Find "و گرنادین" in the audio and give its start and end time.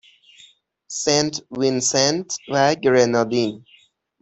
2.51-3.51